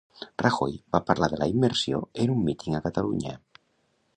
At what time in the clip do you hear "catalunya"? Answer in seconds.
2.87-3.37